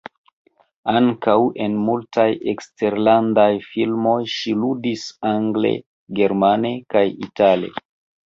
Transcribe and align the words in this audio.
Ankaŭ 0.93 1.33
en 1.65 1.75
multaj 1.89 2.25
eksterlandaj 2.53 3.45
filmoj 3.67 4.15
ŝi 4.37 4.55
ludis, 4.63 5.05
angle, 5.35 5.73
germane 6.21 6.75
kaj 6.95 7.05
itale. 7.29 7.71